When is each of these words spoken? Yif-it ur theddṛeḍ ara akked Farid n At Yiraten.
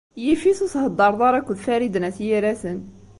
Yif-it 0.23 0.59
ur 0.65 0.71
theddṛeḍ 0.73 1.21
ara 1.27 1.37
akked 1.39 1.57
Farid 1.65 1.95
n 1.97 2.07
At 2.09 2.17
Yiraten. 2.27 2.79